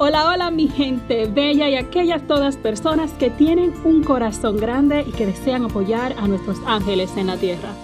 [0.00, 5.10] Hola, hola mi gente bella y aquellas todas personas que tienen un corazón grande y
[5.10, 7.74] que desean apoyar a nuestros ángeles en la tierra.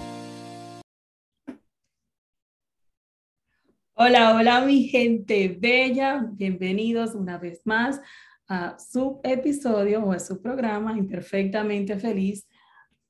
[3.95, 7.99] Hola, hola mi gente bella, bienvenidos una vez más
[8.47, 12.47] a su episodio o a su programa Imperfectamente Feliz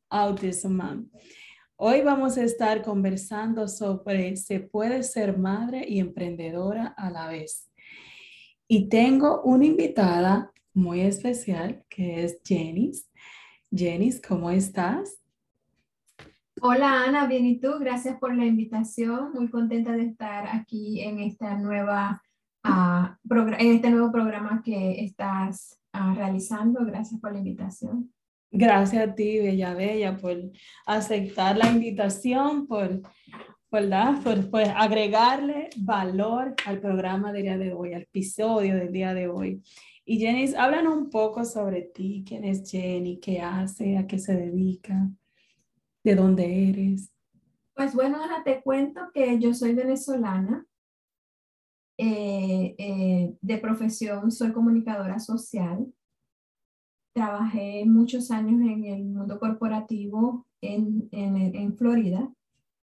[0.09, 0.81] Autism.
[1.75, 7.69] Hoy vamos a estar conversando sobre se puede ser madre y emprendedora a la vez.
[8.67, 13.07] Y tengo una invitada muy especial que es Jenis.
[13.71, 15.19] Jenis, ¿cómo estás?
[16.61, 21.19] Hola Ana, bien y tú, gracias por la invitación, muy contenta de estar aquí en
[21.19, 22.23] esta nueva
[22.63, 28.11] uh, en este nuevo programa que estás uh, realizando, gracias por la invitación.
[28.51, 30.37] Gracias a ti, Bella Bella, por
[30.85, 33.01] aceptar la invitación, por
[33.75, 34.21] ¿verdad?
[34.23, 39.27] Pues, pues agregarle valor al programa del día de hoy, al episodio del día de
[39.27, 39.61] hoy.
[40.05, 44.33] Y Jenny, háblanos un poco sobre ti, quién es Jenny, qué hace, a qué se
[44.33, 45.09] dedica,
[46.05, 47.11] de dónde eres.
[47.73, 50.65] Pues bueno, ahora te cuento que yo soy venezolana.
[51.97, 55.85] Eh, eh, de profesión soy comunicadora social.
[57.13, 62.31] Trabajé muchos años en el mundo corporativo en, en, en Florida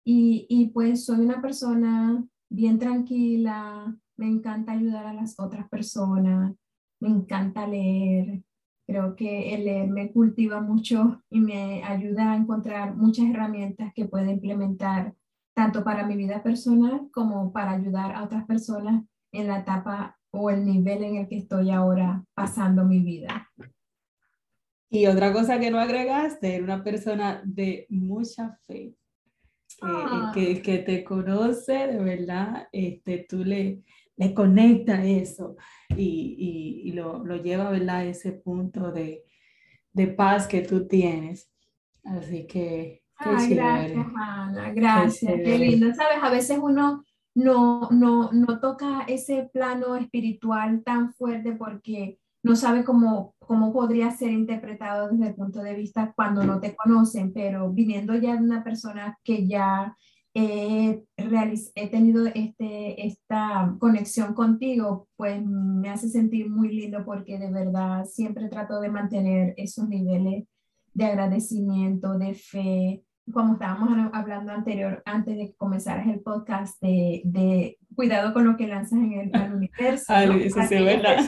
[0.05, 6.55] y, y pues soy una persona bien tranquila, me encanta ayudar a las otras personas,
[7.01, 8.43] me encanta leer.
[8.87, 14.07] Creo que el leer me cultiva mucho y me ayuda a encontrar muchas herramientas que
[14.07, 15.15] puedo implementar
[15.55, 20.51] tanto para mi vida personal como para ayudar a otras personas en la etapa o
[20.51, 23.51] el nivel en el que estoy ahora pasando mi vida.
[24.91, 28.95] Y otra cosa que no agregaste, una persona de mucha fe.
[29.81, 30.31] Ah.
[30.35, 33.83] que, que, te conoce, de verdad, este, tú le,
[34.17, 35.57] le conectas eso
[35.97, 37.99] y, y, lo, lo, lleva ¿verdad?
[37.99, 39.25] a ese punto de,
[39.93, 41.51] de, paz que tú tienes.
[42.05, 43.03] Así que...
[43.17, 45.33] Ay, gracias, Ana, gracias.
[45.45, 45.95] Qué, lindo.
[45.95, 47.05] Sabes, a veces uno
[47.35, 54.11] no, no, no toca ese plano espiritual tan fuerte porque no sabe cómo, cómo podría
[54.11, 58.43] ser interpretado desde el punto de vista cuando no te conocen, pero viniendo ya de
[58.43, 59.97] una persona que ya
[60.35, 67.51] he, he tenido este, esta conexión contigo, pues me hace sentir muy lindo porque de
[67.51, 70.45] verdad siempre trato de mantener esos niveles
[70.95, 73.03] de agradecimiento, de fe,
[73.33, 78.57] como estábamos hablando anterior, antes de que comenzaras el podcast, de, de cuidado con lo
[78.57, 80.07] que lanzas en el, universo.
[80.09, 81.19] Ay, eso sí, ¿verdad?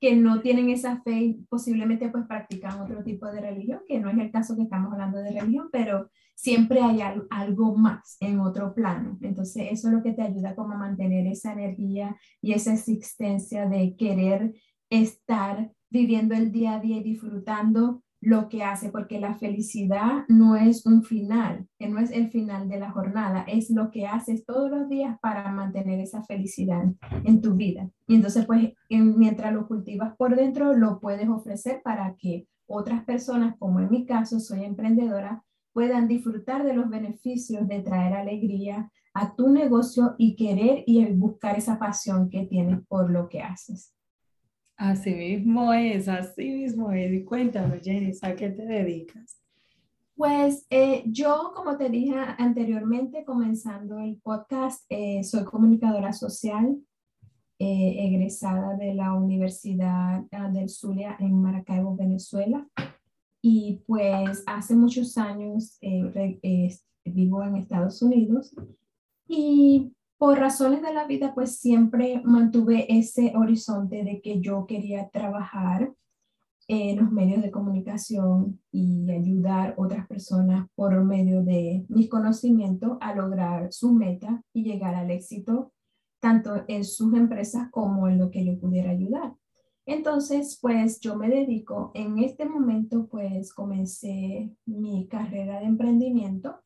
[0.00, 4.10] Que no tienen esa fe y posiblemente pues practican otro tipo de religión, que no
[4.10, 8.74] es el caso que estamos hablando de religión, pero siempre hay algo más en otro
[8.74, 9.18] plano.
[9.22, 13.68] Entonces eso es lo que te ayuda como a mantener esa energía y esa existencia
[13.68, 14.54] de querer
[14.90, 20.56] estar viviendo el día a día y disfrutando lo que hace, porque la felicidad no
[20.56, 24.44] es un final, que no es el final de la jornada, es lo que haces
[24.44, 26.86] todos los días para mantener esa felicidad
[27.22, 27.88] en tu vida.
[28.08, 33.54] Y entonces, pues, mientras lo cultivas por dentro, lo puedes ofrecer para que otras personas,
[33.60, 39.36] como en mi caso, soy emprendedora, puedan disfrutar de los beneficios de traer alegría a
[39.36, 43.95] tu negocio y querer y buscar esa pasión que tienes por lo que haces.
[44.76, 47.12] Así mismo es, así mismo es.
[47.12, 49.40] Y cuéntame, Jenny, ¿a qué te dedicas?
[50.14, 56.76] Pues eh, yo, como te dije anteriormente, comenzando el podcast, eh, soy comunicadora social,
[57.58, 62.66] eh, egresada de la Universidad ah, del Zulia en Maracaibo, Venezuela.
[63.40, 65.78] Y pues hace muchos años
[67.04, 68.54] vivo en Estados Unidos
[69.28, 75.08] y por razones de la vida, pues siempre mantuve ese horizonte de que yo quería
[75.10, 75.92] trabajar
[76.68, 82.98] en los medios de comunicación y ayudar a otras personas por medio de mis conocimientos
[83.00, 85.72] a lograr su meta y llegar al éxito,
[86.18, 89.34] tanto en sus empresas como en lo que yo pudiera ayudar.
[89.84, 96.65] Entonces, pues yo me dedico, en este momento, pues comencé mi carrera de emprendimiento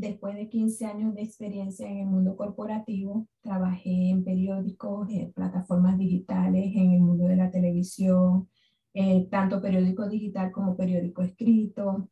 [0.00, 5.98] después de 15 años de experiencia en el mundo corporativo, trabajé en periódicos, en plataformas
[5.98, 8.48] digitales, en el mundo de la televisión,
[8.94, 12.08] eh, tanto periódico digital como periódico escrito.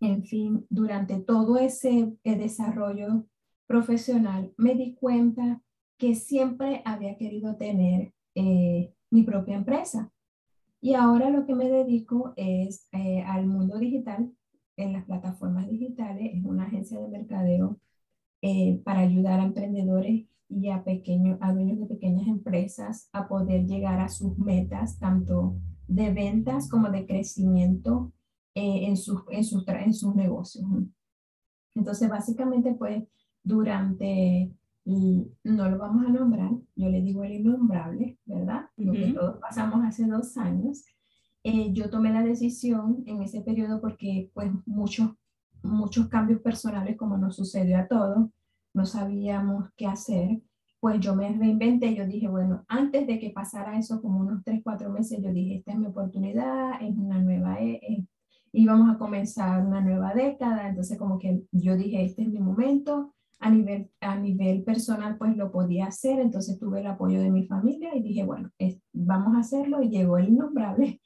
[0.00, 3.26] En fin, durante todo ese eh, desarrollo
[3.66, 5.62] profesional me di cuenta
[5.98, 10.10] que siempre había querido tener eh, mi propia empresa.
[10.80, 12.88] Y ahora lo que me dedico es
[13.26, 14.30] al mundo digital,
[14.76, 17.78] en las plataformas digitales, es una agencia de mercadeo
[18.84, 24.00] para ayudar a emprendedores y a, pequeños, a dueños de pequeñas empresas a poder llegar
[24.00, 25.56] a sus metas, tanto
[25.88, 28.12] de ventas como de crecimiento
[28.54, 30.64] eh, en, sus, en, sus, en sus negocios.
[31.74, 33.04] Entonces, básicamente, pues,
[33.42, 34.52] durante,
[34.84, 38.66] no lo vamos a nombrar, yo le digo el innombrable, ¿verdad?
[38.76, 40.84] Lo que todos pasamos hace dos años.
[41.44, 45.10] Eh, yo tomé la decisión en ese periodo porque, pues, muchos,
[45.62, 48.28] muchos cambios personales, como nos sucedió a todos,
[48.74, 50.40] no sabíamos qué hacer
[50.84, 54.60] pues yo me reinventé, yo dije, bueno, antes de que pasara eso, como unos 3,
[54.62, 58.06] 4 meses, yo dije, esta es mi oportunidad, es una nueva, e eh,
[58.52, 63.14] íbamos a comenzar una nueva década, entonces como que yo dije, este es mi momento,
[63.40, 67.46] a nivel, a nivel personal pues lo podía hacer, entonces tuve el apoyo de mi
[67.46, 68.50] familia y dije, bueno,
[68.92, 71.00] vamos a hacerlo y llegó el innombrable.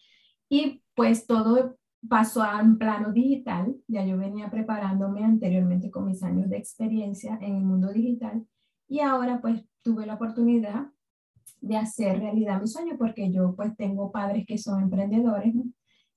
[0.49, 1.77] Y pues todo
[2.09, 7.39] pasó a un plano digital, ya yo venía preparándome anteriormente con mis años de experiencia
[7.41, 8.47] en el mundo digital.
[8.89, 10.87] Y ahora pues tuve la oportunidad
[11.61, 15.55] de hacer realidad mi sueño porque yo pues tengo padres que son emprendedores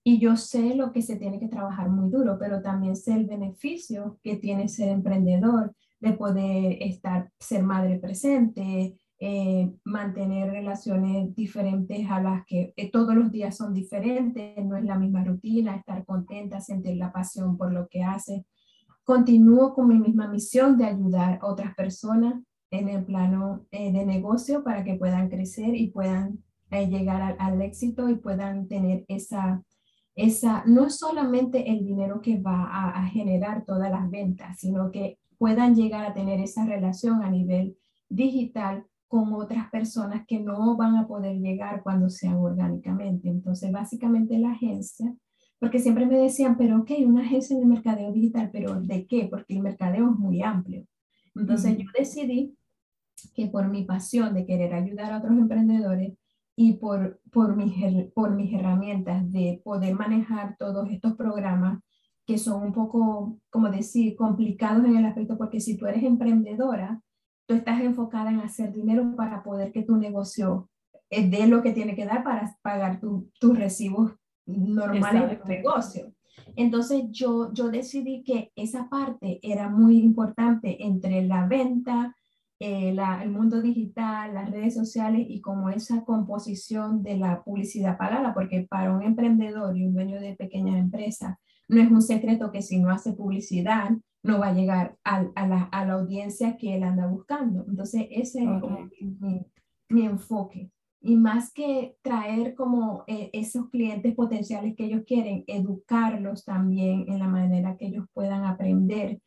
[0.03, 3.25] y yo sé lo que se tiene que trabajar muy duro, pero también sé el
[3.25, 12.09] beneficio que tiene ser emprendedor, de poder estar, ser madre presente, eh, mantener relaciones diferentes
[12.09, 16.03] a las que eh, todos los días son diferentes, no es la misma rutina, estar
[16.06, 18.47] contenta, sentir la pasión por lo que hace.
[19.03, 22.41] Continúo con mi misma misión de ayudar a otras personas
[22.71, 26.39] en el plano eh, de negocio para que puedan crecer y puedan
[26.71, 29.62] eh, llegar al, éxito y puedan tener esa,
[30.15, 35.75] esa, no solamente el dinero que va a, generar todas las ventas, sino que puedan
[35.75, 37.77] llegar a tener esa relación a nivel
[38.09, 43.27] digital con otras personas que no van a poder llegar cuando sean orgánicamente.
[43.27, 45.13] Entonces, básicamente la agencia,
[45.59, 49.27] porque siempre me decían, pero ok, una agencia de mercadeo digital, pero ¿de qué?
[49.29, 50.85] Porque el mercadeo es muy amplio.
[51.35, 52.55] Entonces, yo decidí
[53.35, 56.13] que por mi pasión de querer ayudar a otros emprendedores
[56.55, 57.73] y por, por, mis,
[58.13, 61.83] por mis herramientas de poder manejar todos estos programas
[62.25, 67.01] que son un poco, como decir, complicados en el aspecto, porque si tú eres emprendedora,
[67.51, 70.69] tú estás enfocada en hacer dinero para poder que tu negocio
[71.09, 74.13] eh, dé lo que tiene que dar para pagar tus recibos
[74.45, 76.13] normales de tu negocio.
[76.56, 82.15] Entonces yo, yo decidí que esa parte era muy importante entre la venta,
[82.57, 88.33] eh, el mundo digital, las redes sociales y como esa composición de la publicidad pagada,
[88.33, 91.38] porque para un emprendedor y un dueño de pequeña empresa
[91.68, 93.89] no es un secreto que si no hace publicidad
[94.23, 97.65] no va a llegar a, la, a la, audiencia que él anda buscando.
[97.68, 98.89] Entonces ese es como
[99.19, 99.45] mi,
[99.89, 100.71] mi, enfoque.
[101.01, 107.18] Y más que traer como eh, esos clientes potenciales que ellos quieren, educarlos también en
[107.18, 109.19] la manera que ellos puedan aprender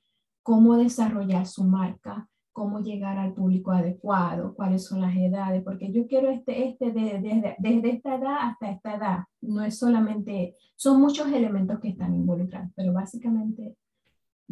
[0.44, 6.06] cómo desarrollar su marca, cómo llegar al público adecuado, cuáles son las edades, porque yo
[6.06, 9.18] quiero este, este desde, desde esta edad hasta esta edad.
[9.40, 13.74] No es solamente, son muchos elementos que están involucrados, pero básicamente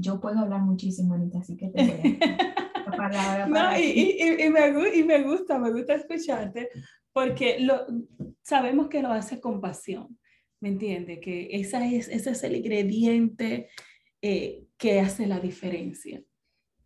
[0.03, 3.47] yo puedo hablar muchísimo, Anita, así que te voy a la palabra.
[3.47, 6.69] no, y, y, y, me, y me gusta, me gusta escucharte,
[7.13, 7.87] porque lo,
[8.43, 10.19] sabemos que lo hace con pasión,
[10.61, 11.21] ¿me entiendes?
[11.21, 13.69] Que esa es, ese es el ingrediente
[14.21, 16.23] eh, que hace la diferencia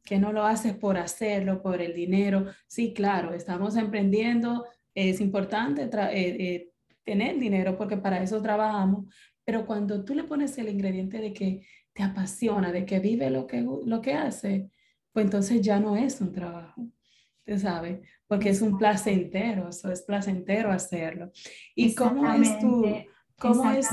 [0.07, 2.47] que no lo haces por hacerlo, por el dinero.
[2.69, 6.71] Sí, claro, estamos emprendiendo, es importante eh, eh,
[7.05, 9.13] tener dinero porque para eso trabajamos,
[9.47, 11.63] pero cuando tú le pones el ingrediente de que
[11.93, 14.71] te apasiona, de que vive lo que, lo que hace,
[15.13, 16.89] pues entonces ya no es un trabajo,
[17.45, 18.01] ¿te sabes?
[18.27, 21.31] Porque es un placentero, eso es placentero hacerlo.
[21.77, 22.85] ¿Y cómo es tu,
[23.39, 23.89] cómo es,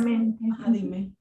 [0.69, 1.11] dime.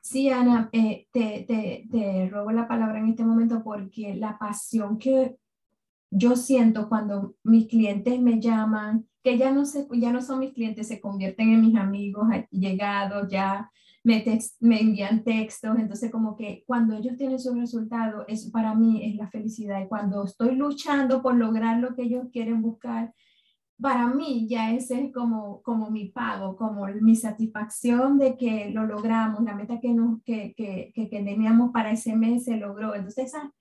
[0.00, 4.98] Sí, Ana, eh, te, te, te robo la palabra en este momento porque la pasión
[4.98, 5.36] que
[6.10, 10.52] yo siento cuando mis clientes me llaman, que ya no, se, ya no son mis
[10.52, 13.70] clientes, se convierten en mis amigos llegados, ya
[14.04, 14.22] me,
[14.60, 19.16] me envían textos, entonces como que cuando ellos tienen su resultado, eso para mí es
[19.16, 23.14] la felicidad y cuando estoy luchando por lograr lo que ellos quieren buscar,
[23.80, 28.84] para mí ya ese es como, como mi pago, como mi satisfacción de que lo
[28.84, 32.94] logramos, la meta que, nos, que, que, que, teníamos para ese mes se logró.
[32.94, 33.52] Entonces, esa,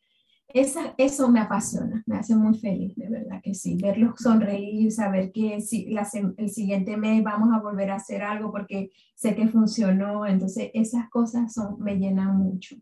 [0.53, 3.75] esa, eso me apasiona, me hace muy feliz, de verdad que sí.
[3.75, 6.07] Verlos sonreír, saber que si, la,
[6.37, 10.27] el siguiente mes vamos a volver a hacer algo porque sé que funcionó.
[10.27, 12.75] Entonces, esas cosas son, me llenan mucho.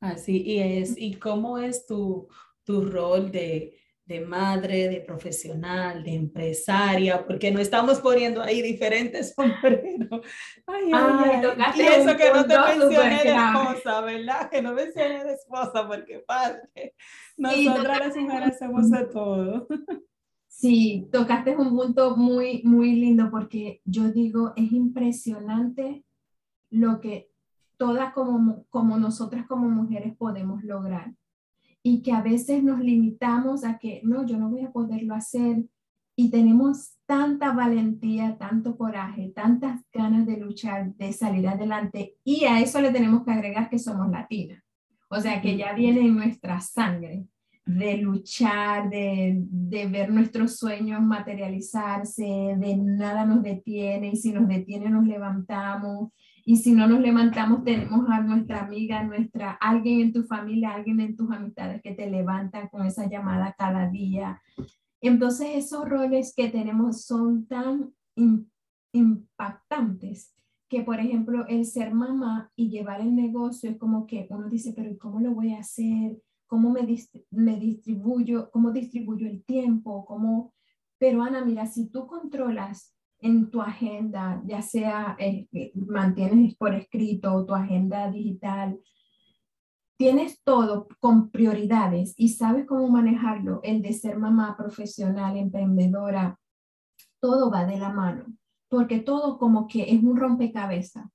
[0.00, 2.28] Así, y es, ¿y cómo es tu,
[2.64, 3.74] tu rol de
[4.10, 10.22] de madre, de profesional, de empresaria, porque no estamos poniendo ahí diferentes sombreros.
[10.66, 11.72] Ay, ay, ay.
[11.76, 14.50] Y eso que no te mencioné de esposa, ¿verdad?
[14.50, 16.96] Que no mencioné de esposa, porque padre,
[17.36, 19.68] nosotras las mujeres hacemos de todo.
[20.48, 26.04] Sí, tocaste un punto muy, muy lindo porque yo digo, es impresionante
[26.68, 27.30] lo que
[27.76, 31.14] todas como, como nosotras como mujeres podemos lograr
[31.82, 35.64] y que a veces nos limitamos a que no, yo no voy a poderlo hacer
[36.16, 42.60] y tenemos tanta valentía, tanto coraje, tantas ganas de luchar, de salir adelante y a
[42.60, 44.62] eso le tenemos que agregar que somos latinas.
[45.08, 47.24] O sea, que ya viene en nuestra sangre
[47.64, 52.24] de luchar, de, de, ver nuestros sueños materializarse,
[52.58, 56.10] de nada nos detiene y si nos detiene nos levantamos
[56.44, 61.00] y si no nos levantamos, tenemos a nuestra amiga, nuestra, alguien en tu familia, alguien
[61.00, 64.40] en tus amistades que te levantan con esa llamada cada día.
[65.00, 67.94] Entonces esos roles que tenemos son tan
[68.92, 70.34] impactantes
[70.68, 74.72] que, por ejemplo, el ser mamá y llevar el negocio es como que uno dice,
[74.74, 76.20] pero ¿cómo lo voy a hacer?
[76.46, 76.86] ¿Cómo me,
[77.30, 78.50] me distribuyo?
[78.52, 80.04] ¿Cómo distribuyo el tiempo?
[80.04, 80.52] ¿Cómo?
[80.98, 87.44] Pero Ana, mira, si tú controlas en tu agenda, ya sea eh, mantienes por escrito
[87.44, 88.80] tu agenda digital,
[89.96, 96.38] tienes todo con prioridades y sabes cómo manejarlo, el de ser mamá profesional, emprendedora,
[97.20, 98.24] todo va de la mano,
[98.68, 101.06] porque todo como que es un rompecabezas,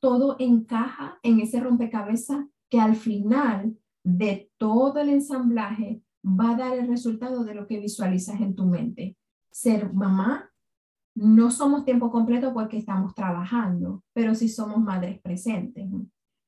[0.00, 6.76] todo encaja en ese rompecabezas que al final de todo el ensamblaje va a dar
[6.76, 9.16] el resultado de lo que visualizas en tu mente.
[9.50, 10.50] Ser mamá
[11.14, 15.88] no somos tiempo completo porque estamos trabajando, pero sí somos madres presentes.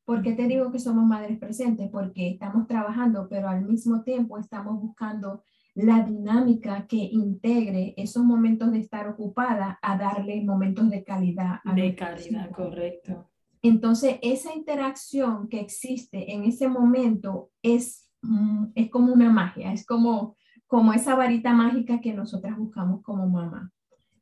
[0.04, 1.88] ¿Por qué te digo que somos madres presentes?
[1.90, 5.42] Porque estamos trabajando, pero al mismo tiempo estamos buscando
[5.74, 11.60] la dinámica que integre esos momentos de estar ocupada a darle momentos de calidad.
[11.74, 13.28] de calidad, correcto.
[13.62, 19.84] Entonces, esa interacción que existe en ese momento es, mm, es como una magia, es
[19.84, 23.72] como, como esa varita mágica que nosotras buscamos como mamá.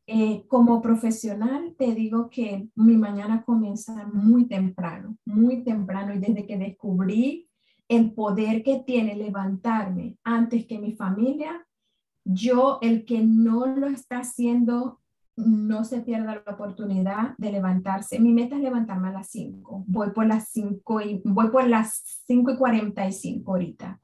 [0.07, 6.47] Eh, como profesional, te digo que mi mañana comienza muy temprano, muy temprano, y desde
[6.47, 7.49] que descubrí
[7.89, 11.67] el poder que tiene levantarme antes que mi familia,
[12.25, 15.01] yo, el que no lo está haciendo,
[15.37, 18.19] no se pierda la oportunidad de levantarse.
[18.19, 19.85] Mi meta es levantarme a las 5.
[19.87, 24.01] Voy por las 5 y voy por las 5 y 45 ahorita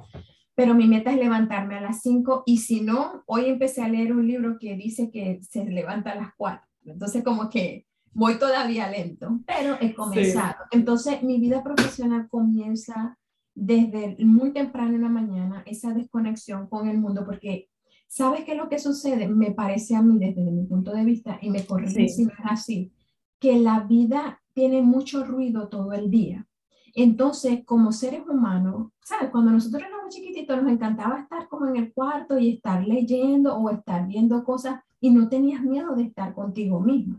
[0.60, 4.12] pero mi meta es levantarme a las 5 y si no, hoy empecé a leer
[4.12, 6.60] un libro que dice que se levanta a las 4.
[6.84, 10.56] Entonces como que voy todavía lento, pero he comenzado.
[10.70, 13.16] Entonces mi vida profesional comienza
[13.54, 17.70] desde muy temprano en la mañana, esa desconexión con el mundo, porque
[18.06, 19.28] ¿sabes qué es lo que sucede?
[19.28, 22.44] Me parece a mí desde mi punto de vista, y me corrige si no es
[22.44, 22.92] así,
[23.38, 26.46] que la vida tiene mucho ruido todo el día.
[26.94, 29.30] Entonces, como seres humanos, ¿sabes?
[29.30, 33.70] Cuando nosotros éramos chiquititos nos encantaba estar como en el cuarto y estar leyendo o
[33.70, 37.18] estar viendo cosas y no tenías miedo de estar contigo mismo.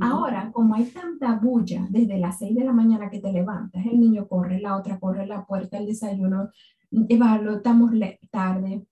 [0.00, 4.00] Ahora, como hay tanta bulla desde las 6 de la mañana que te levantas, el
[4.00, 6.50] niño corre, la otra corre la puerta, el desayuno,
[6.90, 7.92] estamos
[8.30, 8.84] tarde,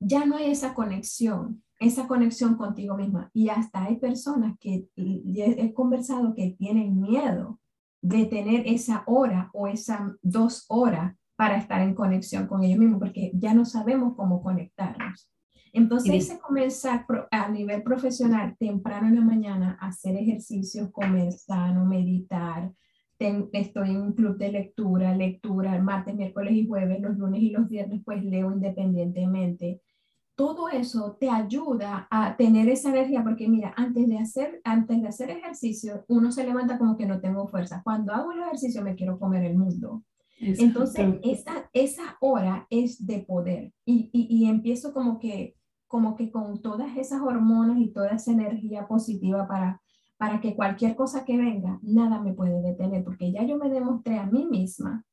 [0.00, 3.30] ya no hay esa conexión, esa conexión contigo misma.
[3.34, 7.58] Y hasta hay personas que he conversado que tienen miedo
[8.00, 12.98] de tener esa hora o esas dos horas para estar en conexión con ellos mismos,
[12.98, 15.30] porque ya no sabemos cómo conectarnos.
[15.72, 22.72] Entonces se comienza a nivel profesional temprano en la mañana hacer ejercicios, comer sano, meditar.
[23.18, 27.68] estoy en un club de lectura, lectura, martes, miércoles y jueves, los lunes y los
[27.68, 29.80] viernes pues leo independientemente
[30.38, 35.08] todo eso te ayuda a tener esa energía, porque mira, antes de hacer, antes de
[35.08, 37.82] hacer ejercicio, uno se levanta como que no tengo fuerza.
[37.82, 40.04] Cuando hago el ejercicio me quiero comer el mundo.
[40.38, 45.56] Entonces, esa, esa hora es de poder y, y, y, empiezo como que,
[45.88, 49.82] como que con todas esas hormonas y toda esa energía positiva para,
[50.18, 54.16] para que cualquier cosa que venga, nada me puede detener, porque ya yo me demostré
[54.16, 55.04] a mí misma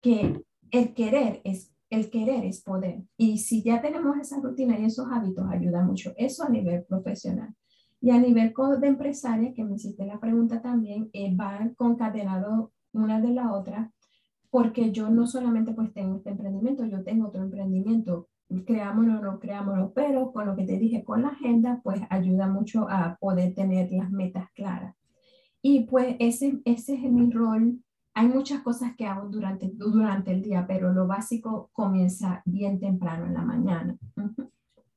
[0.00, 3.02] que el querer es el querer es poder.
[3.16, 6.12] Y si ya tenemos esa rutina y esos hábitos, ayuda mucho.
[6.16, 7.54] Eso a nivel profesional.
[8.00, 13.20] Y a nivel de empresaria, que me hiciste la pregunta también, eh, va concadenado una
[13.20, 13.92] de la otra,
[14.50, 18.28] porque yo no solamente pues tengo este emprendimiento, yo tengo otro emprendimiento,
[18.66, 22.46] creámoslo o no creámoslo, pero con lo que te dije con la agenda, pues ayuda
[22.46, 24.94] mucho a poder tener las metas claras.
[25.62, 27.82] Y pues ese, ese es mi rol.
[28.14, 33.26] Hay muchas cosas que hago durante, durante el día, pero lo básico comienza bien temprano
[33.26, 33.98] en la mañana.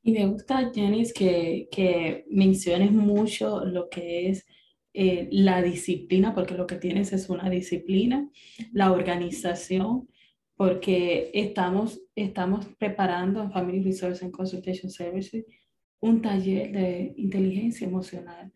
[0.03, 4.45] Y me gusta, Janice, que, que menciones mucho lo que es
[4.93, 8.29] eh, la disciplina, porque lo que tienes es una disciplina,
[8.71, 10.07] la organización,
[10.55, 15.45] porque estamos, estamos preparando en Family Resource and Consultation Services
[15.99, 18.51] un taller de inteligencia emocional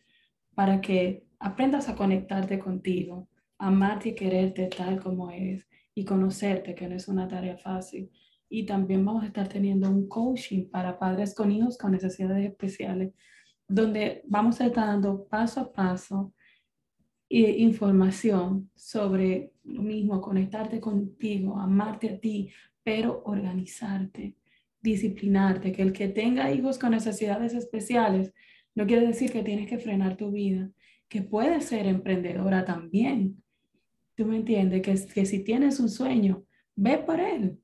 [0.56, 3.28] para que aprendas a conectarte contigo,
[3.62, 8.12] amarte y quererte tal como eres y conocerte, que no es una tarea fácil.
[8.50, 13.14] Y también vamos a estar teniendo un coaching para padres con hijos con necesidades especiales,
[13.68, 16.34] donde vamos a estar dando paso a paso
[17.32, 22.50] información sobre lo mismo, conectarte contigo, amarte a ti,
[22.84, 24.36] pero organizarte,
[24.82, 28.34] disciplinarte, que el que tenga hijos con necesidades especiales
[28.76, 30.72] no quiere decir que tienes que frenar tu vida,
[31.08, 33.41] que puedes ser emprendedora también.
[34.22, 34.84] ¿Tú me entiendes?
[34.84, 36.44] Que, que si tienes un sueño,
[36.76, 37.60] ve por él,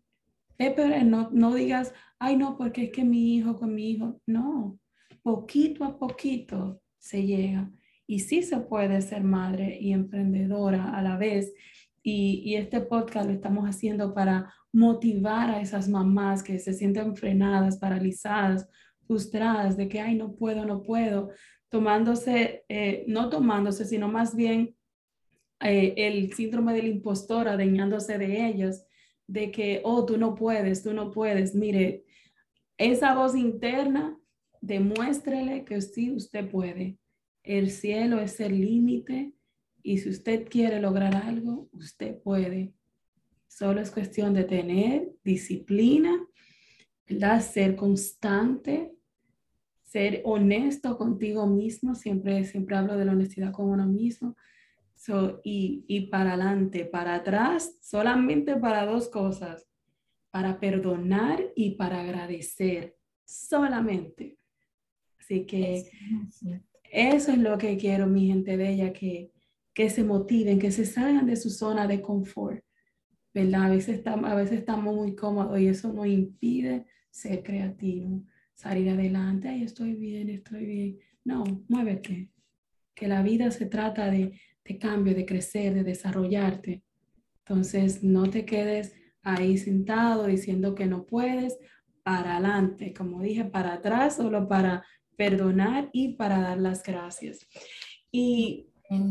[0.57, 3.91] ve por él, no, no digas, ay no, porque es que mi hijo con mi
[3.91, 4.79] hijo, no,
[5.21, 7.69] poquito a poquito se llega.
[8.07, 11.53] Y sí se puede ser madre y emprendedora a la vez.
[12.01, 17.77] Y, este podcast lo estamos haciendo para motivar a esas mamás que se sienten frenadas,
[17.77, 18.67] paralizadas,
[19.05, 21.29] frustradas de que, ay, no puedo, no puedo,
[21.69, 24.75] tomándose, eh, no tomándose, sino más bien
[25.59, 28.85] eh, el síndrome del impostor, adeñándose de ellas,
[29.27, 31.55] de que, oh, tú no puedes, tú no puedes.
[31.55, 32.05] Mire,
[32.77, 34.17] esa voz interna,
[34.61, 36.97] demuéstrele que sí, usted puede.
[37.43, 39.33] El cielo es el límite
[39.81, 42.73] y si usted quiere lograr algo, usted puede.
[43.47, 46.11] Solo es cuestión de tener disciplina,
[47.07, 47.41] ¿verdad?
[47.41, 48.93] ser constante,
[49.81, 51.95] ser honesto contigo mismo.
[51.95, 54.35] Siempre, siempre hablo de la honestidad con uno mismo.
[55.44, 59.68] Y, y para adelante, para atrás, solamente para dos cosas,
[60.31, 64.38] para perdonar y para agradecer, solamente.
[65.20, 65.83] Así que
[66.92, 69.31] eso es lo que quiero, mi gente bella, que,
[69.74, 72.64] que se motiven, que se salgan de su zona de confort,
[73.33, 73.66] ¿verdad?
[73.66, 78.90] A veces, estamos, a veces estamos muy cómodos y eso nos impide ser creativo, salir
[78.90, 81.00] adelante, ay, estoy bien, estoy bien.
[81.24, 82.31] No, muévete,
[82.96, 86.84] que la vida se trata de, de cambio, de crecer, de desarrollarte.
[87.40, 91.58] Entonces, no te quedes ahí sentado diciendo que no puedes,
[92.03, 94.86] para adelante, como dije, para atrás, solo para
[95.18, 97.48] perdonar y para dar las gracias.
[98.12, 98.68] Y,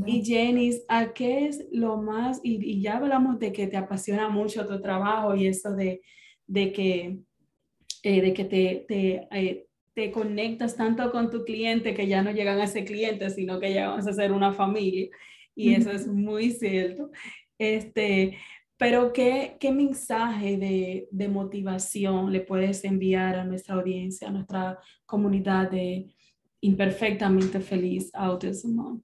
[0.07, 4.67] y Jenny, ¿a qué es lo más, y, ya hablamos de que te apasiona mucho
[4.67, 6.01] tu trabajo y eso de,
[6.47, 7.19] de que,
[8.03, 12.31] eh, de que te, te, eh, te, conectas tanto con tu cliente que ya no
[12.31, 15.09] llegan a ser cliente, sino que ya vamos a ser una familia.
[15.57, 17.11] Y eso es muy cierto.
[17.59, 18.37] Este,
[18.77, 24.79] pero ¿qué, qué mensaje de, de, motivación le puedes enviar a nuestra audiencia, a nuestra
[25.07, 26.15] comunidad de
[26.61, 29.01] imperfectamente feliz autismo?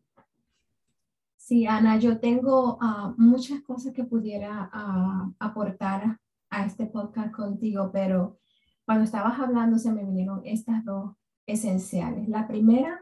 [1.37, 6.19] Sí, Ana, yo tengo ah, muchas cosas que pudiera uh, aportar
[6.51, 8.39] a este podcast contigo, pero
[8.85, 11.15] cuando estabas hablando se me vinieron estas dos
[11.47, 12.29] esenciales.
[12.29, 13.02] La primera,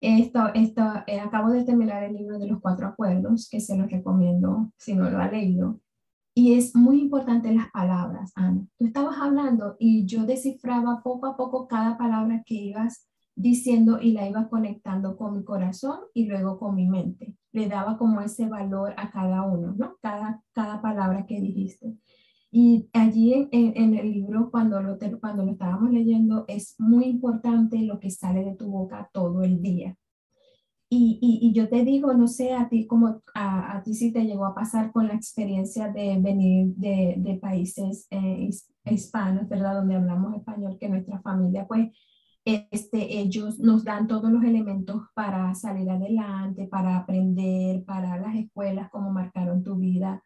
[0.00, 3.90] esto, esto, eh, acabo de terminar el libro de los cuatro acuerdos, que se los
[3.90, 5.80] recomiendo si no lo ha leído.
[6.34, 8.64] Y es muy importante las palabras, Ana.
[8.78, 14.12] Tú estabas hablando y yo descifraba poco a poco cada palabra que ibas diciendo y
[14.12, 17.36] la iba conectando con mi corazón y luego con mi mente.
[17.52, 19.96] Le daba como ese valor a cada uno, ¿no?
[20.00, 21.96] Cada, cada palabra que dijiste.
[22.50, 27.78] Y allí en, en, el libro, cuando lo, cuando lo estábamos leyendo, es muy importante
[27.82, 29.96] lo que sale de tu boca todo el día.
[30.90, 34.24] Y, y, yo te digo, no sé, a ti como a, a, ti si te
[34.24, 38.48] llegó a pasar con la experiencia de venir de, de países eh,
[38.86, 39.74] hispanos, ¿verdad?
[39.74, 41.90] Donde hablamos español, que nuestra familia, pues,
[42.70, 48.88] este, ellos nos dan todos los elementos para salir adelante, para aprender, para las escuelas,
[48.90, 50.22] cómo marcaron tu vida.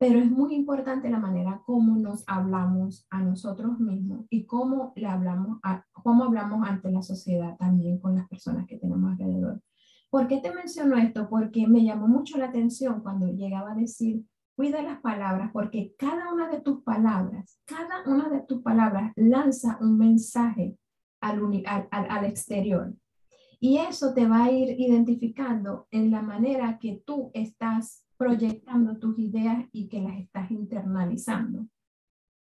[0.00, 5.06] Pero es muy importante la manera como nos hablamos a nosotros mismos y cómo le
[5.06, 9.60] hablamos, a, cómo hablamos ante la sociedad también con las personas que tenemos alrededor.
[10.08, 11.28] ¿Por qué te menciono esto?
[11.28, 14.24] Porque me llamó mucho la atención cuando llegaba a decir,
[14.56, 19.76] cuida las palabras porque cada una de tus palabras, cada una de tus palabras lanza
[19.82, 20.78] un mensaje
[21.20, 22.94] al, al, al exterior.
[23.60, 29.18] Y eso te va a ir identificando en la manera que tú estás proyectando tus
[29.18, 31.66] ideas y que las estás internalizando.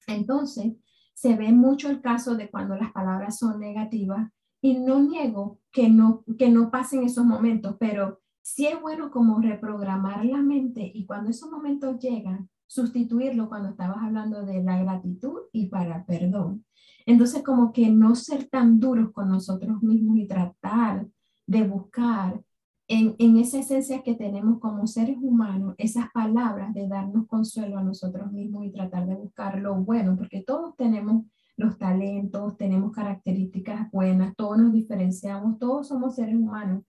[0.07, 0.73] Entonces,
[1.13, 4.29] se ve mucho el caso de cuando las palabras son negativas
[4.61, 9.39] y no niego que no, que no pasen esos momentos, pero sí es bueno como
[9.39, 15.43] reprogramar la mente y cuando esos momentos llegan, sustituirlo cuando estabas hablando de la gratitud
[15.53, 16.65] y para perdón.
[17.05, 21.07] Entonces, como que no ser tan duros con nosotros mismos y tratar
[21.47, 22.43] de buscar
[22.91, 28.31] en, esa esencia que tenemos como seres humanos, esas palabras de darnos consuelo a nosotros
[28.31, 31.25] mismos y tratar de buscar lo bueno, porque todos tenemos
[31.55, 36.83] los talentos, tenemos características buenas, todos nos diferenciamos, todos somos seres humanos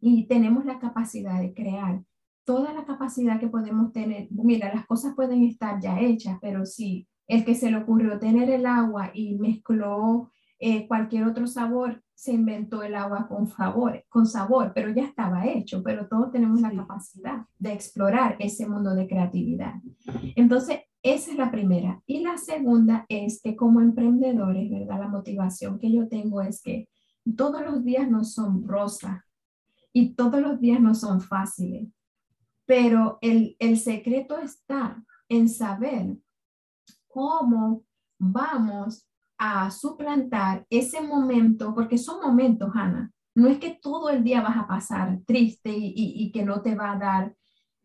[0.00, 2.02] y tenemos la capacidad de crear.
[2.44, 7.06] Toda la capacidad que podemos tener, mira, las cosas pueden estar ya hechas, pero si
[7.28, 10.30] el que se le ocurrió tener el agua y mezcló
[10.64, 15.44] eh, cualquier otro sabor, se inventó el agua con, favor, con sabor, pero ya estaba
[15.48, 19.74] hecho, pero todos tenemos la capacidad de explorar ese mundo de creatividad.
[20.36, 22.00] Entonces, esa es la primera.
[22.06, 25.00] Y la segunda es que como emprendedores, ¿verdad?
[25.00, 26.88] La motivación que yo tengo es que
[27.36, 29.20] todos los días no son rosas
[29.92, 31.88] y todos los días no son fáciles,
[32.66, 36.18] pero el, el secreto está en saber
[37.08, 37.82] cómo
[38.16, 39.08] vamos
[39.44, 43.10] a suplantar ese momento, porque son momentos, Ana.
[43.34, 46.92] No es que todo el día vas a pasar triste y, que no te va
[46.92, 47.36] a dar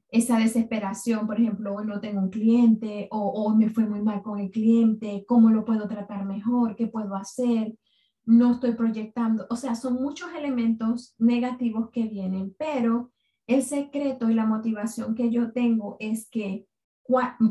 [0.10, 4.40] esa desesperación, por ejemplo, hoy no tengo un cliente o me fue muy mal con
[4.40, 6.76] el cliente, ¿cómo lo puedo tratar mejor?
[6.76, 7.76] ¿Qué puedo hacer?
[8.24, 9.48] No estoy proyectando.
[9.50, 13.12] O sea, son muchos elementos negativos que vienen, pero
[13.48, 16.68] el secreto y la motivación que yo tengo es que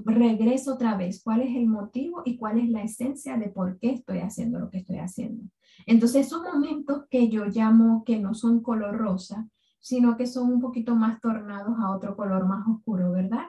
[0.05, 3.93] regreso otra vez, cuál es el motivo y cuál es la esencia de por qué
[3.93, 5.45] estoy haciendo lo que estoy haciendo.
[5.87, 9.49] Entonces, esos momentos que yo llamo que no son color rosa,
[9.81, 13.47] sino que son un poquito más tornados a otro color más oscuro, ¿verdad?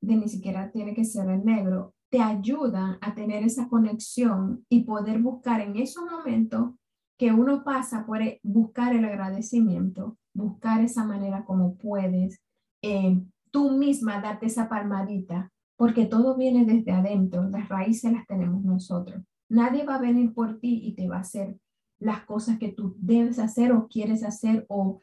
[0.00, 4.84] De ni siquiera tiene que ser el negro, te ayudan a tener esa conexión y
[4.84, 6.74] poder buscar en esos momentos
[7.18, 12.40] que uno pasa por e, buscar el agradecimiento, buscar esa manera como puedes,
[12.82, 13.20] eh,
[13.54, 19.22] tú misma darte esa palmadita, porque todo viene desde adentro, las raíces las tenemos nosotros.
[19.48, 21.56] Nadie va a venir por ti y te va a hacer
[22.00, 25.00] las cosas que tú debes hacer o quieres hacer o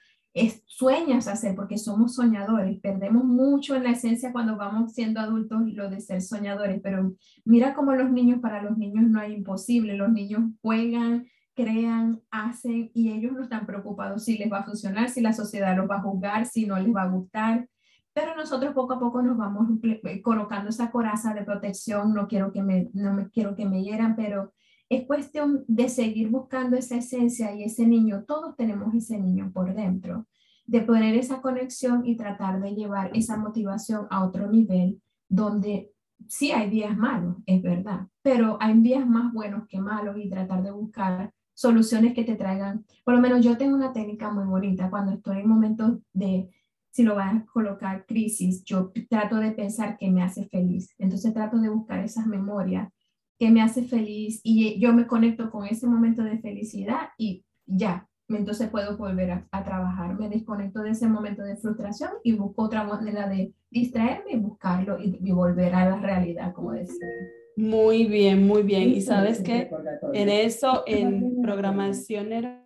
[0.65, 2.77] sueñas hacer, porque somos soñadores.
[2.81, 7.13] Perdemos mucho en la esencia cuando vamos siendo adultos lo de ser soñadores, pero
[7.45, 12.91] mira cómo los niños, para los niños no hay imposible, los niños juegan, crean, hacen
[12.93, 15.99] y ellos no están preocupados si les va a funcionar, si la sociedad los va
[15.99, 17.69] a juzgar, si no les va a gustar
[18.13, 22.51] pero nosotros poco a poco nos vamos eh, colocando esa coraza de protección, no quiero
[22.51, 24.53] que me, no me quiero que me hieran, pero
[24.89, 29.73] es cuestión de seguir buscando esa esencia y ese niño, todos tenemos ese niño por
[29.73, 30.27] dentro,
[30.65, 35.91] de poner esa conexión y tratar de llevar esa motivación a otro nivel donde
[36.27, 40.61] sí hay días malos, es verdad, pero hay días más buenos que malos y tratar
[40.61, 44.89] de buscar soluciones que te traigan, por lo menos yo tengo una técnica muy bonita
[44.89, 46.49] cuando estoy en momentos de
[46.91, 50.93] si lo vas a colocar crisis, yo trato de pensar que me hace feliz.
[50.97, 52.91] Entonces trato de buscar esas memorias
[53.39, 58.07] que me hace feliz y yo me conecto con ese momento de felicidad y ya,
[58.37, 60.17] entonces puedo volver a, trabajar.
[60.17, 64.97] Me desconecto de ese momento de frustración y busco otra manera de distraerme y buscarlo
[65.01, 67.07] y, volver a la realidad, como decía.
[67.55, 68.89] Muy bien, muy bien.
[68.89, 69.69] Y sabes que
[70.13, 72.60] en eso, en programación era...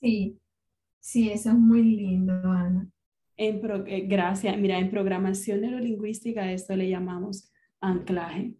[0.00, 0.38] Sí,
[1.00, 2.88] sí, eso es muy lindo, Ana.
[3.36, 4.56] En eh, gracias.
[4.58, 8.54] Mira, en programación neurolingüística esto le llamamos anclaje.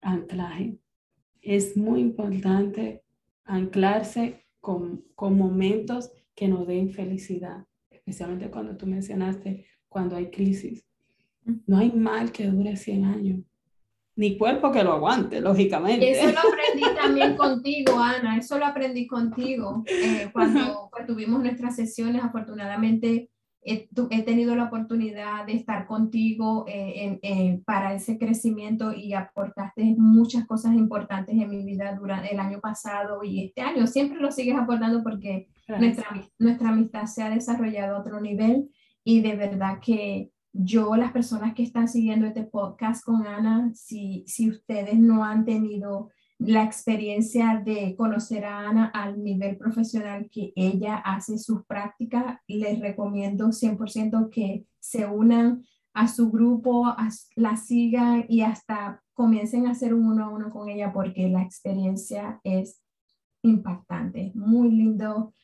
[0.00, 0.78] Anclaje.
[1.42, 3.02] Es muy importante
[3.44, 10.86] anclarse con, con momentos que nos den felicidad, especialmente cuando tú mencionaste cuando hay crisis.
[11.66, 13.49] No hay mal que dure 100 años
[14.20, 16.10] ni cuerpo que lo aguante, lógicamente.
[16.10, 19.82] Eso lo aprendí también contigo, Ana, eso lo aprendí contigo.
[19.86, 23.30] Eh, cuando pues, tuvimos nuestras sesiones, afortunadamente
[23.62, 30.46] he, he, tenido la oportunidad de estar contigo eh, para ese crecimiento y aportaste muchas
[30.46, 33.86] cosas importantes en mi vida durante el año pasado y este año.
[33.86, 36.04] Siempre lo sigues aportando porque nuestra,
[36.38, 38.68] nuestra amistad se ha desarrollado a otro nivel
[39.02, 44.24] y de verdad que yo, las personas que están siguiendo este podcast con Ana, si,
[44.26, 50.52] si ustedes no han tenido la experiencia de conocer a Ana al nivel profesional que
[50.56, 56.94] ella hace sus prácticas, les recomiendo 100% que se unan a su grupo,
[57.36, 61.42] la sigan y hasta comiencen a hacer un uno a uno con ella porque la
[61.42, 62.80] experiencia es
[63.42, 65.34] impactante, muy lindo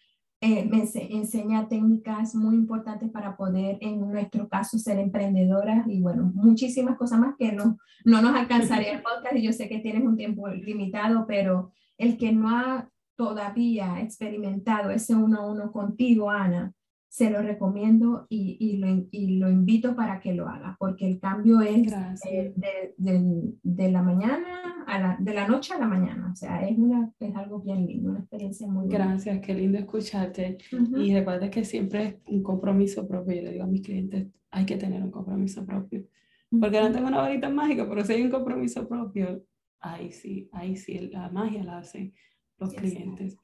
[0.41, 6.31] eh, me enseña técnicas muy importantes para poder, en nuestro caso, ser emprendedoras y bueno,
[6.35, 10.05] muchísimas cosas más que no, no nos alcanzaría el podcast y yo sé que tienes
[10.05, 16.31] un tiempo limitado, pero el que no ha todavía experimentado ese uno a uno contigo,
[16.31, 16.73] Ana,
[17.09, 21.19] se lo recomiendo y, y, lo, y, lo, invito para que lo haga, porque el
[21.19, 21.93] cambio es
[22.31, 26.37] eh, de, de, de, la mañana a la, de la noche a la mañana, o
[26.37, 30.59] sea, es, una, es algo bien lindo, una experiencia muy Gracias, qué lindo escucharte.
[30.97, 34.67] Y recuerda que siempre es un compromiso propio, yo le digo a mis clientes, hay
[34.67, 36.05] que tener un compromiso propio,
[36.61, 39.43] porque no tengo una varita mágica, pero si hay un compromiso propio,
[39.81, 42.13] ahí sí, ahí sí, la magia la hacen
[42.59, 43.37] los clientes.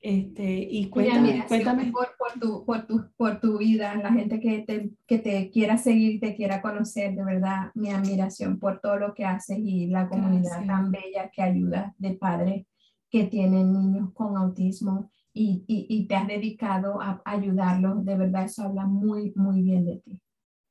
[0.00, 1.90] Este, y cuéntame, cuéntame.
[1.90, 5.76] Por, por, tu, por, tu, por tu vida, la gente que te, que te quiera
[5.76, 10.08] seguir, te quiera conocer, de verdad, mi admiración por todo lo que haces y la
[10.08, 12.66] comunidad tan bella que ayuda de padres
[13.10, 18.04] que tienen niños con autismo y, y, y, te has dedicado a ayudarlos.
[18.04, 20.20] De verdad, eso habla muy, muy bien de ti.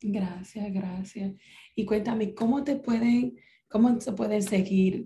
[0.02, 1.34] Gracias, gracias.
[1.76, 3.38] Y cuéntame, ¿cómo te pueden,
[3.68, 5.06] cómo se pueden seguir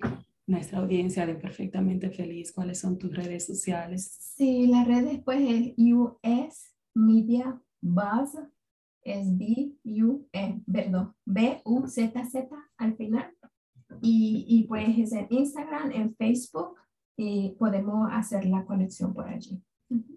[0.51, 4.33] nuestra audiencia de Perfectamente Feliz, ¿cuáles son tus redes sociales?
[4.35, 8.37] Sí, las redes pues es US Media Buzz,
[9.03, 13.31] es B, U, E, perdón, B, U, Z, Z al final.
[14.01, 16.75] Y, y pues es en Instagram, en Facebook
[17.17, 19.61] y podemos hacer la conexión por allí.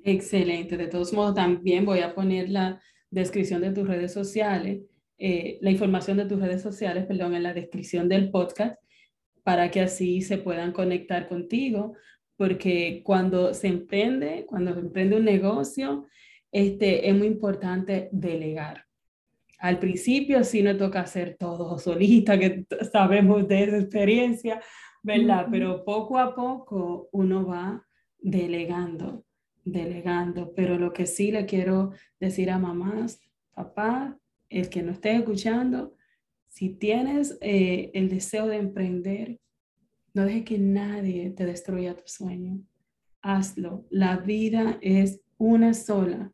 [0.03, 0.77] Excelente.
[0.77, 4.83] De todos modos, también voy a poner la descripción de tus redes sociales,
[5.19, 8.77] eh, la información de tus redes sociales, perdón, en la descripción del podcast
[9.45, 11.95] para que así se puedan conectar contigo,
[12.37, 16.07] porque cuando se emprende, cuando se emprende un negocio,
[16.51, 18.87] este, es muy importante delegar.
[19.59, 24.61] Al principio sí nos toca hacer todo solita, que sabemos de esa experiencia,
[25.03, 25.47] ¿verdad?
[25.51, 27.87] Pero poco a poco uno va
[28.19, 29.25] delegando,
[29.65, 30.53] delegando.
[30.55, 33.21] Pero lo que sí le quiero decir a mamás,
[33.55, 35.95] papá, el que no esté escuchando,
[36.55, 39.41] si tienes eh, el deseo de emprender,
[40.13, 42.61] no dejes que nadie te destruya tu sueño.
[43.23, 43.85] Hazlo.
[43.91, 46.33] La vida es una sola.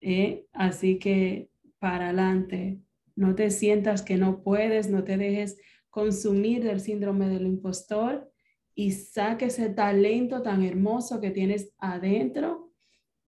[0.00, 0.46] ¿eh?
[0.54, 2.80] Así que para adelante.
[3.14, 5.58] No te sientas que no puedes, no te dejes
[5.90, 8.32] consumir del síndrome del impostor
[8.74, 12.72] y saque ese talento tan hermoso que tienes adentro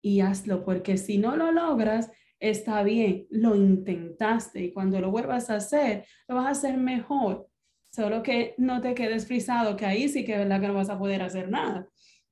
[0.01, 2.11] y hazlo, porque si no lo logras,
[2.43, 7.47] está bien, lo intentaste y cuando lo vuelvas a hacer, lo vas a hacer mejor.
[7.89, 10.91] Solo que no te quedes frisado, que ahí sí que es verdad que no vas
[10.91, 11.89] a poder hacer nada.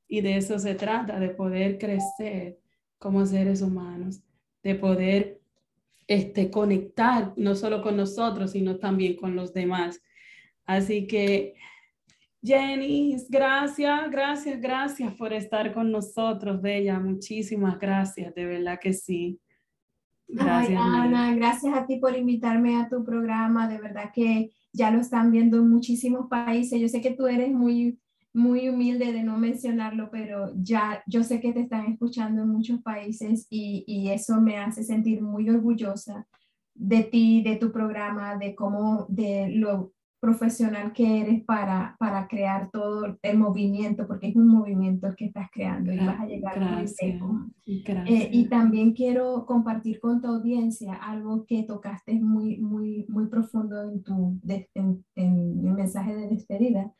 [0.08, 2.58] Y de eso se trata, de poder crecer
[2.98, 4.20] como seres humanos,
[4.64, 5.40] de poder
[6.08, 10.02] este, conectar no solo con nosotros, sino también con los demás.
[10.66, 11.54] Así que,
[12.42, 16.98] Jenny, gracias, gracias, gracias por estar con nosotros, Bella.
[16.98, 19.38] Muchísimas gracias, de verdad que sí.
[20.32, 23.68] Gracias, Ana, gracias a ti por invitarme a tu programa.
[23.68, 26.80] De verdad que ya lo están viendo en muchísimos países.
[26.80, 27.98] Yo sé que tú eres muy,
[28.32, 32.80] muy humilde de no mencionarlo, pero ya yo sé que te están escuchando en muchos
[32.82, 36.26] países y, y eso me hace sentir muy orgullosa
[36.74, 42.70] de ti, de tu programa, de cómo, de lo profesional que eres para, para crear
[42.70, 46.84] todo el movimiento, porque es un movimiento que estás creando y vas a llegar a
[46.84, 53.82] eh, y también quiero compartir con tu audiencia algo que tocaste muy, muy, muy profundo
[53.82, 56.92] en tu en, en el mensaje de despedida.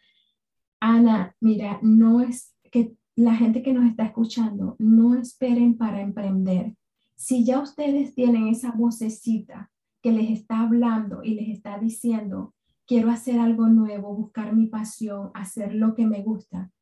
[0.80, 6.74] Ana, mira, no es que la gente que nos está escuchando, no esperen para emprender.
[7.16, 9.70] Si ya ustedes tienen esa vocecita
[10.02, 12.54] que les está hablando y les está diciendo,
[12.90, 16.72] quiero hacer algo nuevo, buscar mi pasión, hacer lo que me gusta,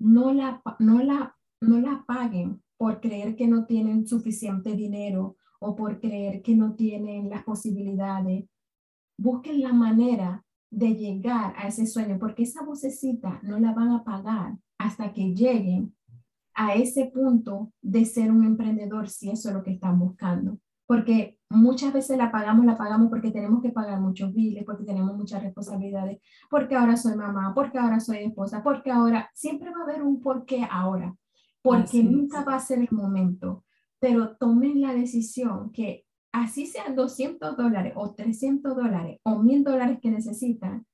[0.00, 5.76] no la, no la, no la paguen por creer que no tienen suficiente dinero o
[5.76, 8.46] por creer que no tienen las posibilidades.
[9.16, 14.02] Busquen la manera de llegar a ese sueño, porque esa vocecita no la van a
[14.02, 15.94] pagar hasta que lleguen
[16.54, 21.38] a ese punto de ser un emprendedor, si eso es lo que están buscando porque
[21.50, 25.42] muchas veces la pagamos, la pagamos porque tenemos que pagar muchos biles, porque tenemos muchas
[25.42, 26.20] responsabilidades,
[26.50, 30.20] porque ahora soy mamá, porque ahora soy esposa, porque ahora, siempre va a haber un
[30.20, 31.14] por qué ahora,
[31.62, 33.64] porque nunca va a ser el momento,
[33.98, 39.98] pero tomen la decisión que así sean 200 dólares o 300 dólares o 1000 dólares
[40.00, 40.86] que necesitan,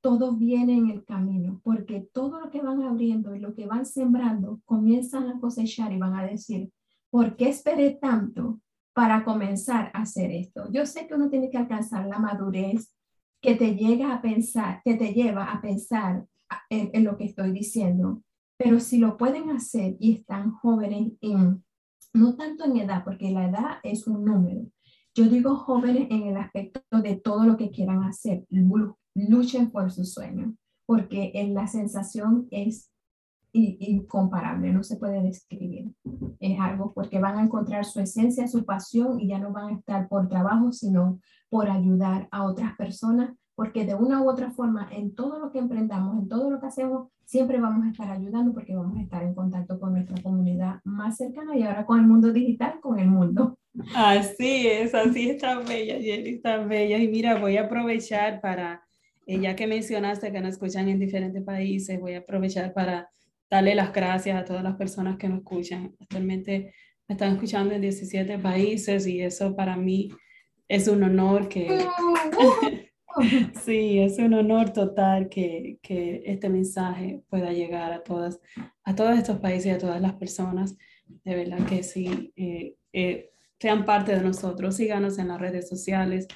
[0.00, 3.86] todo viene en el camino, porque todo lo que van abriendo y lo que van
[3.86, 6.70] sembrando, comienzan a cosechar y van a decir,
[7.10, 8.60] ¿por qué esperé tanto
[8.94, 10.70] para comenzar a hacer esto?
[10.72, 12.94] Yo sé que uno tiene que alcanzar la madurez
[13.42, 16.24] que te llega a pensar, que te lleva a pensar
[16.70, 18.22] en, lo que estoy diciendo,
[18.56, 21.62] pero si lo pueden hacer y están jóvenes en,
[22.14, 24.62] no tanto en edad, porque la edad es un número,
[25.14, 28.46] yo digo jóvenes en el aspecto de todo lo que quieran hacer,
[29.14, 32.90] luchen por su sueño, porque en la sensación es
[33.54, 35.92] incomparable, no se puede describir.
[36.40, 39.78] Es algo porque van a encontrar su esencia, su pasión y ya no van a
[39.78, 44.88] estar por trabajo, sino por ayudar a otras personas, porque de una u otra forma,
[44.90, 48.52] en todo lo que emprendamos, en todo lo que hacemos, siempre vamos a estar ayudando
[48.52, 52.06] porque vamos a estar en contacto con nuestra comunidad más cercana y ahora con el
[52.06, 53.56] mundo digital, con el mundo.
[53.94, 56.98] Así es, así está bella, Jenny, está bella.
[56.98, 58.82] Y mira, voy a aprovechar para,
[59.26, 63.08] eh, ya que mencionaste que nos escuchan en diferentes países, voy a aprovechar para
[63.50, 65.94] darle las gracias a todas las personas que nos escuchan.
[66.00, 66.74] Actualmente
[67.08, 70.10] me están escuchando en 17 países y eso para mí
[70.68, 71.68] es un honor que...
[73.64, 78.40] Sí, es un honor total que, que, este mensaje pueda llegar a todas,
[78.82, 80.76] a todos estos países y a todas las personas.
[81.22, 83.30] De verdad que sí, eh, eh,
[83.60, 84.76] sean parte de nosotros.
[84.76, 86.26] Síganos en las redes sociales,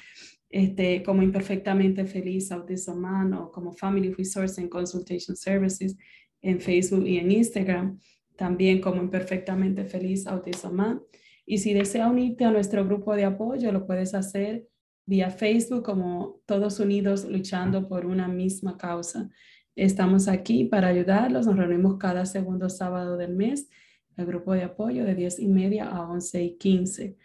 [0.49, 5.97] este, como Imperfectamente Feliz Autism Man o como Family Resource and Consultation Services
[6.41, 7.99] en Facebook y en Instagram.
[8.35, 11.01] También como Imperfectamente Feliz Autism Man.
[11.45, 14.67] Y si desea unirte a nuestro grupo de apoyo, lo puedes hacer
[15.05, 19.29] vía Facebook como Todos Unidos Luchando por una misma causa.
[19.75, 21.47] Estamos aquí para ayudarlos.
[21.47, 23.67] Nos reunimos cada segundo sábado del mes,
[24.15, 27.17] el grupo de apoyo de 10 y media a 11 y 15.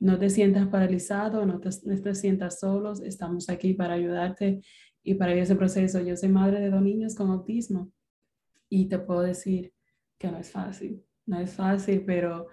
[0.00, 3.00] No te sientas paralizado, no te, no te sientas solos.
[3.00, 4.60] Estamos aquí para ayudarte
[5.02, 6.00] y para ese proceso.
[6.00, 7.90] Yo soy madre de dos niños con autismo
[8.72, 9.72] y te puedo decir
[10.18, 11.04] que no es fácil.
[11.26, 12.48] No es fácil, pero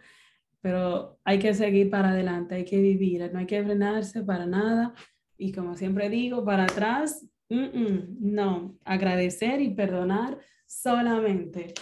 [0.61, 4.93] pero hay que seguir para adelante, hay que vivir, no hay que frenarse para nada.
[5.37, 11.73] Y como siempre digo, para atrás, no, agradecer y perdonar solamente.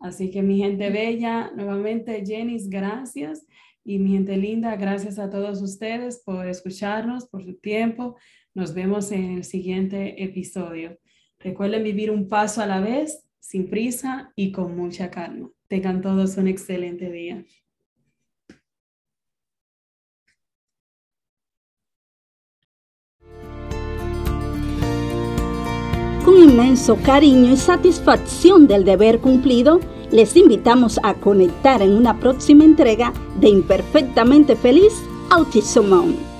[0.00, 3.46] Así que mi gente bella, nuevamente Jenny, gracias.
[3.84, 8.16] Y mi gente linda, gracias a todos ustedes por escucharnos, por su tiempo.
[8.52, 10.98] Nos vemos en el siguiente episodio.
[11.38, 15.50] Recuerden vivir un paso a la vez, sin prisa y con mucha calma.
[15.68, 17.44] Tengan todos un excelente día.
[26.24, 29.78] Con inmenso cariño y satisfacción del deber cumplido,
[30.10, 34.94] les invitamos a conectar en una próxima entrega de Imperfectamente Feliz
[35.28, 36.33] Autism